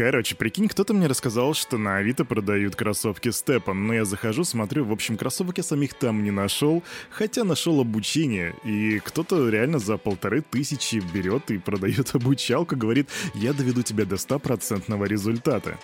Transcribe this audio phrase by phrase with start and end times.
[0.00, 4.86] Короче, прикинь, кто-то мне рассказал, что на Авито продают кроссовки Степан, но я захожу, смотрю,
[4.86, 9.98] в общем, кроссовок я самих там не нашел, хотя нашел обучение, и кто-то реально за
[9.98, 15.76] полторы тысячи берет и продает обучалку, говорит, я доведу тебя до стопроцентного результата.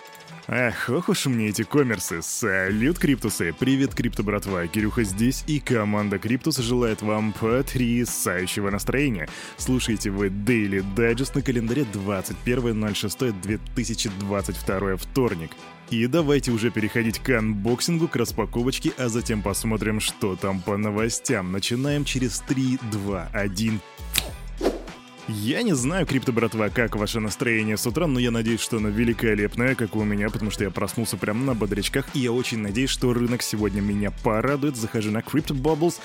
[0.49, 2.21] Эх, ох уж мне эти коммерсы.
[2.21, 3.53] Салют, Криптусы!
[3.59, 4.65] Привет, Крипто братва!
[4.67, 9.27] Кирюха здесь, и команда Криптус желает вам потрясающего настроения.
[9.57, 11.85] Слушаете вы Daily Digest на календаре
[14.07, 15.51] 21.06.2022 вторник.
[15.89, 20.75] И давайте уже переходить к unboxing у, к распаковочке, а затем посмотрим, что там по
[20.75, 21.51] новостям.
[21.51, 23.79] Начинаем через 3, 2, 1...
[25.29, 28.87] Я не знаю, крипто братва, как ваше настроение с утра, но я надеюсь, что оно
[28.87, 32.89] великолепное, как у меня, потому что я проснулся прямо на бодрячках, и я очень надеюсь,
[32.89, 34.77] что рынок сегодня меня порадует.
[34.77, 35.95] Захожу на Crypto Bubbles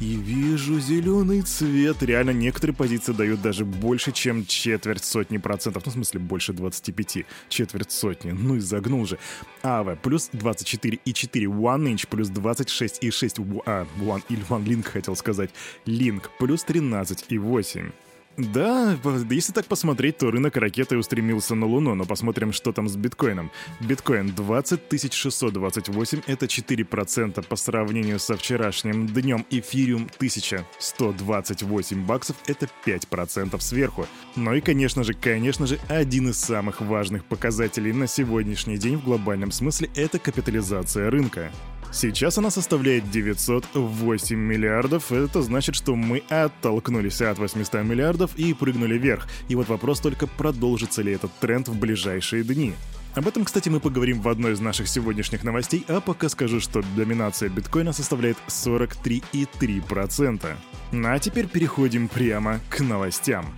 [0.00, 2.02] и вижу зеленый цвет.
[2.02, 5.86] Реально, некоторые позиции дают даже больше, чем четверть сотни процентов.
[5.86, 7.24] Ну, в смысле, больше 25.
[7.48, 8.32] Четверть сотни.
[8.32, 9.16] Ну и загнул же.
[9.62, 11.44] АВ плюс 24,4.
[11.44, 13.62] One Inch плюс 26,6.
[13.64, 15.50] А, One или One Link хотел сказать.
[15.86, 17.92] Link плюс 13,8.
[18.36, 18.98] Да,
[19.30, 23.50] если так посмотреть, то рынок ракеты устремился на Луну, но посмотрим, что там с биткоином.
[23.80, 29.44] Биткоин 20 628, это 4% по сравнению со вчерашним днем.
[29.50, 34.06] Эфириум 1128 баксов, это 5% сверху.
[34.34, 39.04] Ну и, конечно же, конечно же, один из самых важных показателей на сегодняшний день в
[39.04, 41.52] глобальном смысле— это капитализация рынка.
[41.92, 45.12] Сейчас она составляет 908 миллиардов.
[45.12, 49.28] Это значит, что мы оттолкнулись от 800 миллиардов и прыгнули вверх.
[49.48, 52.72] И вот вопрос только, продолжится ли этот тренд в ближайшие дни.
[53.14, 56.82] Об этом, кстати, мы поговорим в одной из наших сегодняшних новостей, а пока скажу, что
[56.96, 60.56] доминация биткоина составляет 43,3%.
[60.92, 63.54] Ну, а теперь переходим прямо к новостям.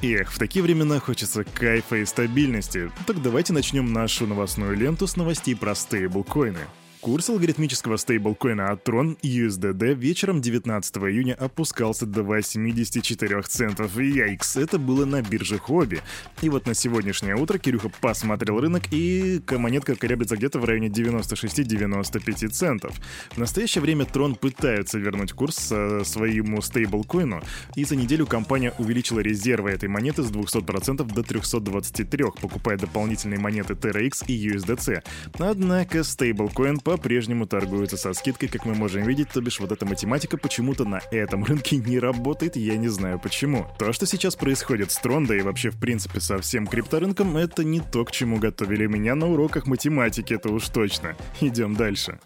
[0.00, 2.92] Эх, в такие времена хочется кайфа и стабильности.
[3.04, 6.60] Так давайте начнем нашу новостную ленту с новостей про стейблкоины.
[7.00, 13.96] Курс алгоритмического стейблкоина Atron USDD вечером 19 июня опускался до 84 центов.
[13.98, 16.00] Яйкс, это было на бирже Хобби.
[16.42, 22.48] И вот на сегодняшнее утро Кирюха посмотрел рынок, и монетка колеблется где-то в районе 96-95
[22.48, 22.94] центов.
[23.30, 27.42] В настоящее время Tron пытается вернуть курс э, своему стейблкоину,
[27.74, 33.74] и за неделю компания увеличила резервы этой монеты с 200% до 323, покупая дополнительные монеты
[33.74, 35.02] TRX и USDC.
[35.38, 40.38] Однако стейблкоин по-прежнему торгуются со скидкой, как мы можем видеть, то бишь вот эта математика
[40.38, 43.66] почему-то на этом рынке не работает, я не знаю почему.
[43.76, 47.80] То, что сейчас происходит с Тронда и вообще в принципе со всем крипторынком, это не
[47.80, 51.16] то, к чему готовили меня на уроках математики, это уж точно.
[51.40, 52.20] Идем дальше.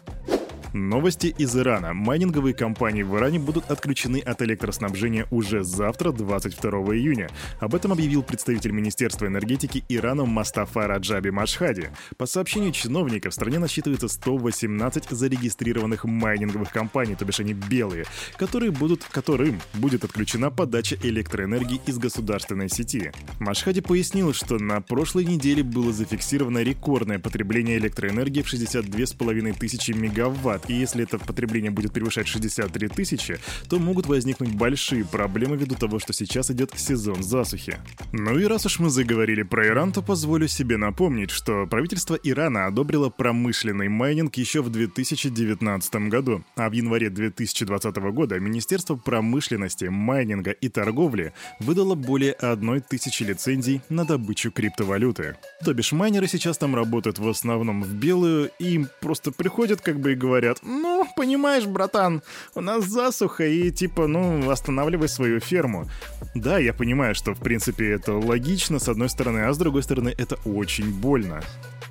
[0.73, 1.93] Новости из Ирана.
[1.93, 7.29] Майнинговые компании в Иране будут отключены от электроснабжения уже завтра, 22 июня.
[7.59, 11.89] Об этом объявил представитель Министерства энергетики Ирана Мастафа Раджаби Машхади.
[12.17, 18.05] По сообщению чиновника, в стране насчитывается 118 зарегистрированных майнинговых компаний, то бишь они белые,
[18.37, 23.11] которые будут, которым будет отключена подача электроэнергии из государственной сети.
[23.39, 30.60] Машхади пояснил, что на прошлой неделе было зафиксировано рекордное потребление электроэнергии в 62,5 тысячи мегаватт,
[30.67, 33.39] и если это потребление будет превышать 63 тысячи,
[33.69, 37.77] то могут возникнуть большие проблемы ввиду того, что сейчас идет сезон засухи.
[38.11, 42.65] Ну и раз уж мы заговорили про Иран, то позволю себе напомнить, что правительство Ирана
[42.65, 50.51] одобрило промышленный майнинг еще в 2019 году, а в январе 2020 года Министерство промышленности, майнинга
[50.51, 55.35] и торговли выдало более одной тысячи лицензий на добычу криптовалюты.
[55.63, 59.99] То бишь майнеры сейчас там работают в основном в белую, и им просто приходят как
[59.99, 62.21] бы и говорят, говорят, ну, понимаешь, братан,
[62.55, 65.89] у нас засуха, и типа, ну, останавливай свою ферму.
[66.35, 70.13] Да, я понимаю, что в принципе это логично, с одной стороны, а с другой стороны,
[70.17, 71.41] это очень больно.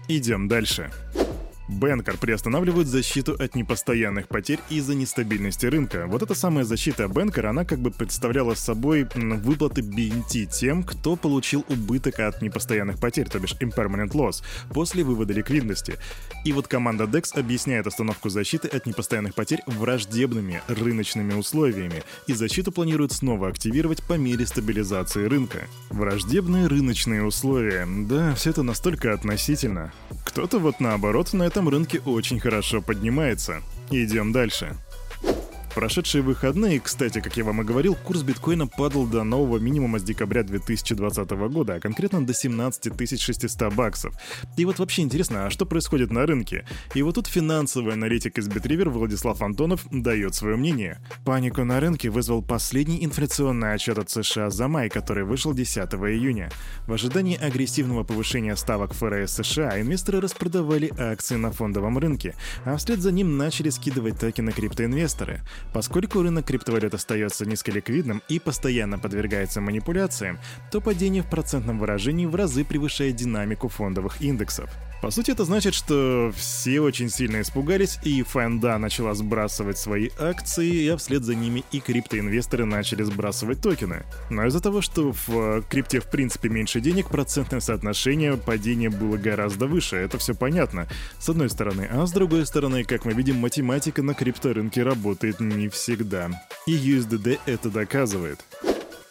[0.08, 0.90] Идем дальше.
[1.70, 6.06] Бенкер приостанавливают защиту от непостоянных потерь из-за нестабильности рынка.
[6.08, 11.64] Вот эта самая защита Бенкера, она как бы представляла собой выплаты BNT тем, кто получил
[11.68, 14.42] убыток от непостоянных потерь, то бишь impermanent loss,
[14.74, 15.96] после вывода ликвидности.
[16.44, 22.72] И вот команда DEX объясняет остановку защиты от непостоянных потерь враждебными рыночными условиями, и защиту
[22.72, 25.68] планируют снова активировать по мере стабилизации рынка.
[25.90, 27.86] Враждебные рыночные условия.
[27.86, 29.92] Да, все это настолько относительно.
[30.24, 33.62] Кто-то вот наоборот на этом рынке очень хорошо поднимается.
[33.90, 34.76] Идем дальше.
[35.74, 40.02] Прошедшие выходные, кстати, как я вам и говорил, курс биткоина падал до нового минимума с
[40.02, 44.14] декабря 2020 года, а конкретно до 17 600 баксов.
[44.56, 46.66] И вот вообще интересно, а что происходит на рынке?
[46.94, 50.98] И вот тут финансовый аналитик из Bitриver Владислав Антонов дает свое мнение.
[51.24, 56.50] Панику на рынке вызвал последний инфляционный отчет от США за май, который вышел 10 июня.
[56.86, 62.34] В ожидании агрессивного повышения ставок ФРС США инвесторы распродавали акции на фондовом рынке,
[62.64, 65.40] а вслед за ним начали скидывать токены криптоинвесторы.
[65.72, 70.38] Поскольку рынок криптовалют остается низколиквидным и постоянно подвергается манипуляциям,
[70.70, 74.70] то падение в процентном выражении в разы превышает динамику фондовых индексов.
[75.00, 80.88] По сути, это значит, что все очень сильно испугались, и фэнда начала сбрасывать свои акции,
[80.88, 84.04] а вслед за ними и криптоинвесторы начали сбрасывать токены.
[84.28, 89.16] Но из-за того, что в э, крипте в принципе меньше денег, процентное соотношение падения было
[89.16, 90.86] гораздо выше, это все понятно,
[91.18, 91.88] с одной стороны.
[91.90, 96.28] А с другой стороны, как мы видим, математика на крипторынке работает не всегда.
[96.66, 98.44] И USDD это доказывает.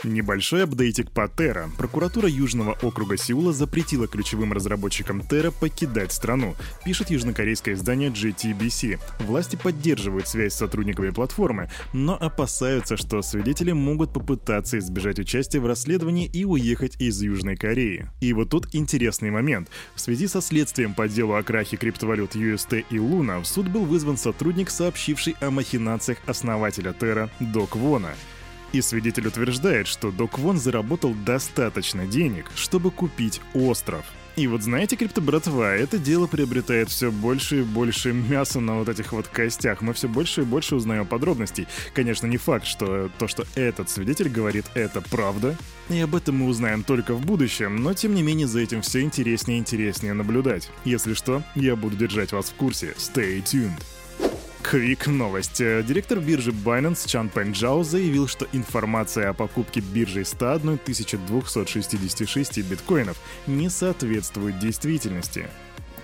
[0.05, 1.69] Небольшой апдейтик по Terra.
[1.77, 6.55] Прокуратура Южного округа Сеула запретила ключевым разработчикам Terra покидать страну,
[6.85, 8.97] пишет южнокорейское издание GTBC.
[9.19, 15.65] Власти поддерживают связь с сотрудниками платформы, но опасаются, что свидетели могут попытаться избежать участия в
[15.65, 18.09] расследовании и уехать из Южной Кореи.
[18.21, 19.67] И вот тут интересный момент.
[19.95, 23.83] В связи со следствием по делу о крахе криптовалют UST и Luna в суд был
[23.83, 28.13] вызван сотрудник, сообщивший о махинациях основателя Terra Док Вона.
[28.71, 34.05] И свидетель утверждает, что Док Вон заработал достаточно денег, чтобы купить остров.
[34.35, 39.11] И вот знаете, криптобратва, это дело приобретает все больше и больше мяса на вот этих
[39.11, 39.81] вот костях.
[39.81, 41.67] Мы все больше и больше узнаем подробностей.
[41.93, 45.57] Конечно, не факт, что то, что этот свидетель говорит, это правда.
[45.89, 49.01] И об этом мы узнаем только в будущем, но тем не менее за этим все
[49.01, 50.69] интереснее и интереснее наблюдать.
[50.85, 52.93] Если что, я буду держать вас в курсе.
[52.97, 53.81] Stay tuned.
[54.61, 55.57] Квик новость.
[55.57, 60.79] Директор биржи Binance Чан Пенджао заявил, что информация о покупке биржей 101
[61.27, 63.17] 266 биткоинов
[63.47, 65.47] не соответствует действительности.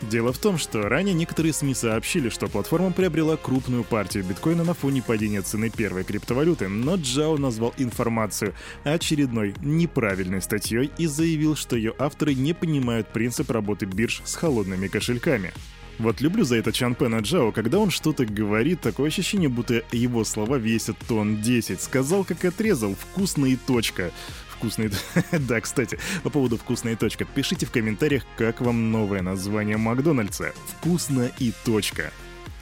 [0.01, 4.73] Дело в том, что ранее некоторые СМИ сообщили, что платформа приобрела крупную партию биткоина на
[4.73, 8.53] фоне падения цены первой криптовалюты, но Джао назвал информацию
[8.83, 14.87] очередной неправильной статьей и заявил, что ее авторы не понимают принцип работы бирж с холодными
[14.87, 15.53] кошельками.
[15.97, 20.25] Вот люблю за это Чан Пена Джао, когда он что-то говорит, такое ощущение, будто его
[20.25, 21.81] слова весят тон 10.
[21.81, 24.11] Сказал, как отрезал, вкусно и точка.
[24.49, 24.91] Вкусный...
[25.31, 30.53] да, кстати, по поводу вкусной точка, пишите в комментариях, как вам новое название Макдональдса.
[30.67, 32.11] Вкусно и точка.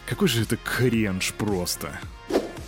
[0.06, 2.00] Какой же это кренж просто.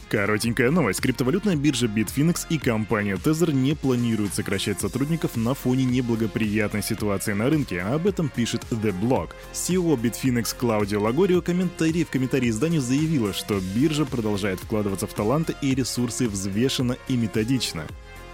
[0.10, 1.02] Коротенькая новость.
[1.02, 7.50] Криптовалютная биржа Bitfinex и компания Tether не планируют сокращать сотрудников на фоне неблагоприятной ситуации на
[7.50, 7.82] рынке.
[7.82, 9.32] Об этом пишет The Block.
[9.54, 15.56] CEO Bitfinex Клаудио Лагорио комментарий в комментарии изданию заявила, что биржа продолжает вкладываться в таланты
[15.62, 17.86] и ресурсы взвешенно и методично.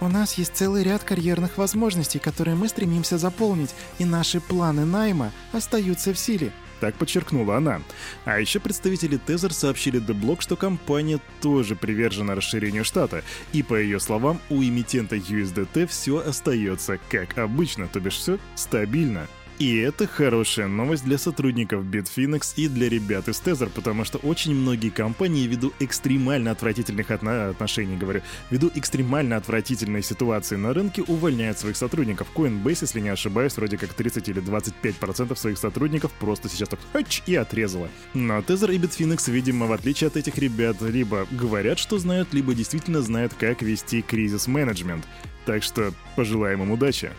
[0.02, 5.30] У нас есть целый ряд карьерных возможностей, которые мы стремимся заполнить, и наши планы найма
[5.52, 6.52] остаются в силе.
[6.82, 7.80] Так подчеркнула она.
[8.24, 13.76] А еще представители Тезер сообщили The Block, что компания тоже привержена расширению штата, и по
[13.76, 19.28] ее словам, у эмитента USDT все остается как обычно, то бишь все стабильно.
[19.62, 24.56] И это хорошая новость для сотрудников Bitfinex и для ребят из Tether, потому что очень
[24.56, 31.60] многие компании ввиду экстремально отвратительных отно- отношений, говорю, ввиду экстремально отвратительной ситуации на рынке увольняют
[31.60, 32.26] своих сотрудников.
[32.34, 36.80] Coinbase, если не ошибаюсь, вроде как 30 или 25% процентов своих сотрудников просто сейчас так
[36.92, 37.88] хач и отрезала.
[38.14, 42.52] Но Tether и Bitfinex, видимо, в отличие от этих ребят, либо говорят, что знают, либо
[42.52, 45.04] действительно знают, как вести кризис-менеджмент.
[45.44, 47.10] Так что пожелаем им удачи.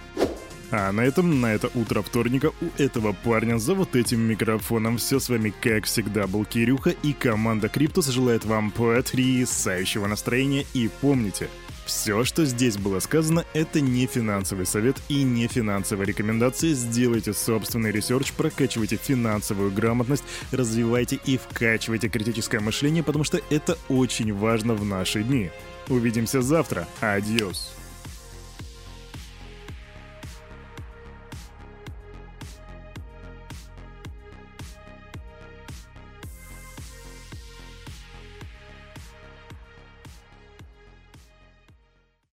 [0.71, 5.19] А на этом, на это утро вторника у этого парня за вот этим микрофоном все
[5.19, 11.49] с вами, как всегда, был Кирюха и команда Криптус желает вам потрясающего настроения и помните,
[11.85, 16.73] все, что здесь было сказано, это не финансовый совет и не финансовая рекомендация.
[16.73, 24.33] Сделайте собственный research, прокачивайте финансовую грамотность, развивайте и вкачивайте критическое мышление, потому что это очень
[24.33, 25.51] важно в наши дни.
[25.89, 26.87] Увидимся завтра.
[27.01, 27.73] Adiós.